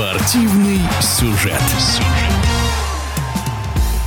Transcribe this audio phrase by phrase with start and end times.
[0.00, 1.60] Спортивный сюжет.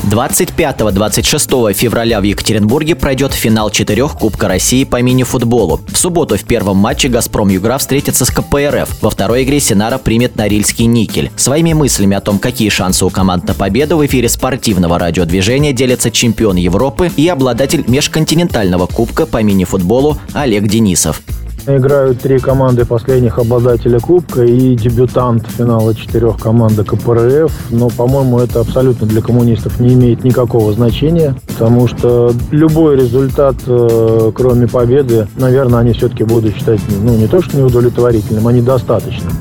[0.10, 5.82] 25-26 февраля в Екатеринбурге пройдет финал четырех Кубка России по мини-футболу.
[5.88, 9.04] В субботу в первом матче «Газпром Югра» встретится с КПРФ.
[9.04, 11.30] Во второй игре «Синара» примет Норильский «Никель».
[11.36, 16.10] Своими мыслями о том, какие шансы у команд на победу в эфире спортивного радиодвижения делятся
[16.10, 21.22] чемпион Европы и обладатель межконтинентального Кубка по мини-футболу Олег Денисов.
[21.66, 27.52] Играют три команды последних обладателя Кубка и дебютант финала четырех команды КПРФ.
[27.70, 34.32] Но, по-моему, это абсолютно для коммунистов не имеет никакого значения, потому что любой результат, э,
[34.36, 39.32] кроме победы, наверное, они все-таки будут считать, ну, не то что неудовлетворительным, а недостаточным.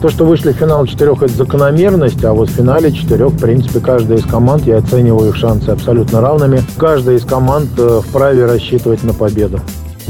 [0.00, 3.80] То, что вышли в финал четырех, это закономерность, а вот в финале четырех, в принципе,
[3.80, 6.62] каждая из команд, я оцениваю их шансы абсолютно равными.
[6.76, 9.58] Каждая из команд э, вправе рассчитывать на победу.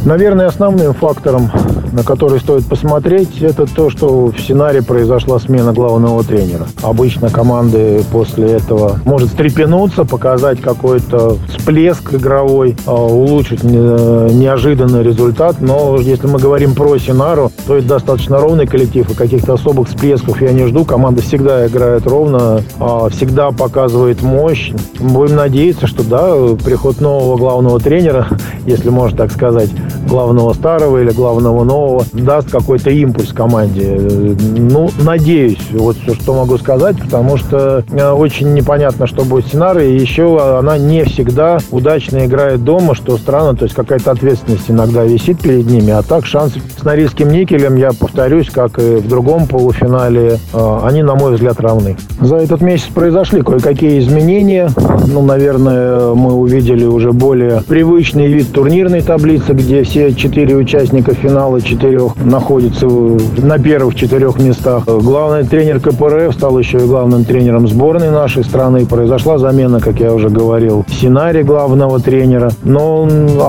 [0.05, 1.51] Наверное, основным фактором,
[1.93, 6.67] на который стоит посмотреть, это то, что в сценарии произошла смена главного тренера.
[6.83, 15.61] Обычно команды после этого может встрепенуться, показать какой-то всплеск игровой, а, улучшить неожиданный результат.
[15.61, 20.43] Но если мы говорим про Синару, то это достаточно ровный коллектив, и каких-то особых всплесков
[20.43, 20.85] я не жду.
[20.85, 24.73] Команда всегда играет ровно, а, всегда показывает мощь.
[24.99, 28.27] Будем надеяться, что да, приход нового главного тренера,
[28.67, 29.71] если можно так сказать,
[30.07, 33.99] главного старого или главного нового даст какой-то импульс команде.
[33.99, 39.97] Ну, надеюсь, вот все, что могу сказать, потому что э, очень непонятно, что будет сценарий,
[39.97, 45.05] и еще она не всегда удачно играет дома, что странно, то есть какая-то ответственность иногда
[45.05, 49.47] висит перед ними, а так шанс с Норильским никелем, я повторюсь, как и в другом
[49.47, 51.97] полуфинале, э, они, на мой взгляд, равны.
[52.21, 54.71] За этот месяц произошли кое-какие изменения,
[55.07, 61.61] ну, наверное, мы увидели уже более привычный вид турнирной таблицы, где все четыре участника финала
[61.61, 64.85] четырех находятся на первых четырех местах.
[64.87, 68.87] Главный тренер КПРФ стал еще и главным тренером сборной нашей страны.
[68.87, 72.51] Произошла замена, как я уже говорил, Синари главного тренера.
[72.65, 73.07] Но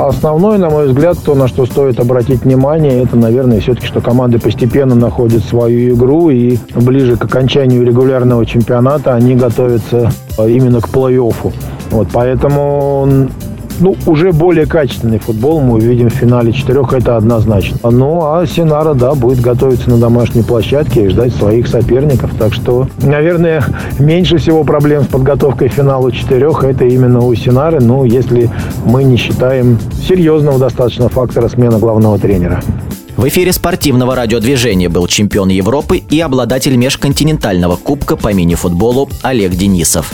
[0.10, 4.38] основной, на мой взгляд, то, на что стоит обратить внимание, это, наверное, все-таки, что команды
[4.38, 11.54] постепенно находят свою игру и ближе к окончанию регулярного чемпионата они готовятся именно к плей-оффу.
[11.92, 13.30] Вот, поэтому
[13.80, 17.78] ну, уже более качественный футбол мы увидим в финале четырех, это однозначно.
[17.90, 22.32] Ну, а Синара, да, будет готовиться на домашней площадке и ждать своих соперников.
[22.38, 23.64] Так что, наверное,
[24.00, 28.50] меньше всего проблем с подготовкой к финалу четырех это именно у Синары, ну, если
[28.86, 32.62] мы не считаем серьезного достаточно фактора смена главного тренера.
[33.16, 40.14] В эфире спортивного радиодвижения был чемпион Европы и обладатель межконтинентального кубка по мини-футболу Олег Денисов.